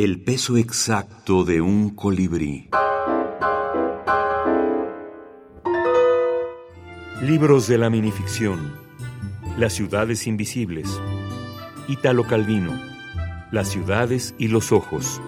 [0.00, 2.70] El peso exacto de un colibrí.
[7.20, 8.76] Libros de la minificción.
[9.58, 10.88] Las ciudades invisibles.
[11.88, 12.80] Ítalo Calvino.
[13.50, 15.20] Las ciudades y los ojos.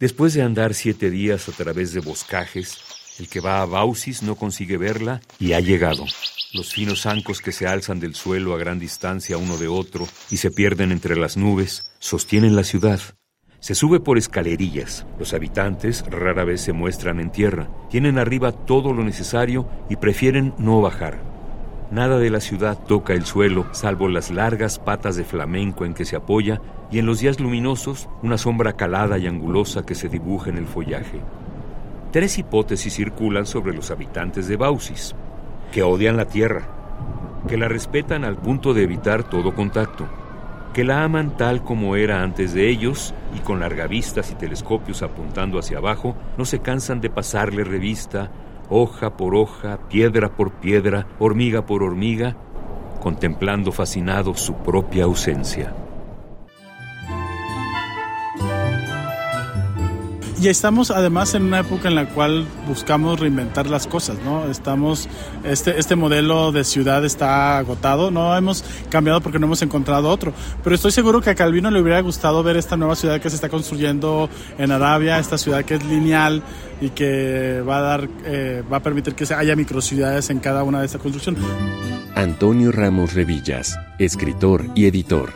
[0.00, 2.78] Después de andar siete días a través de boscajes,
[3.20, 6.06] el que va a Bausis no consigue verla y ha llegado.
[6.52, 10.38] Los finos zancos que se alzan del suelo a gran distancia uno de otro y
[10.38, 13.00] se pierden entre las nubes sostienen la ciudad.
[13.60, 15.06] Se sube por escalerillas.
[15.18, 17.70] Los habitantes rara vez se muestran en tierra.
[17.88, 21.22] Tienen arriba todo lo necesario y prefieren no bajar.
[21.90, 26.04] Nada de la ciudad toca el suelo, salvo las largas patas de flamenco en que
[26.04, 30.50] se apoya y en los días luminosos una sombra calada y angulosa que se dibuja
[30.50, 31.22] en el follaje.
[32.12, 35.14] Tres hipótesis circulan sobre los habitantes de Bausis,
[35.72, 36.68] que odian la tierra,
[37.48, 40.06] que la respetan al punto de evitar todo contacto,
[40.74, 45.58] que la aman tal como era antes de ellos y con largavistas y telescopios apuntando
[45.58, 48.32] hacia abajo, no se cansan de pasarle revista,
[48.68, 52.36] hoja por hoja, piedra por piedra, hormiga por hormiga,
[53.00, 55.72] contemplando fascinados su propia ausencia.
[60.44, 64.44] Y estamos además en una época en la cual buscamos reinventar las cosas, ¿no?
[64.44, 65.08] Estamos,
[65.42, 70.34] este, este modelo de ciudad está agotado, no hemos cambiado porque no hemos encontrado otro.
[70.62, 73.36] Pero estoy seguro que a Calvino le hubiera gustado ver esta nueva ciudad que se
[73.36, 74.28] está construyendo
[74.58, 76.42] en Arabia, esta ciudad que es lineal
[76.78, 80.80] y que va a dar, eh, va a permitir que haya microciudades en cada una
[80.80, 81.42] de estas construcciones.
[82.16, 85.32] Antonio Ramos Revillas, escritor y editor.